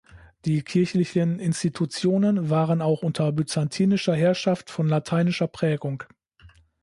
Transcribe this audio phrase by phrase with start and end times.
[0.45, 6.01] Die kirchlichen Institutionen waren auch unter byzantinischer Herrschaft von lateinischer Prägung.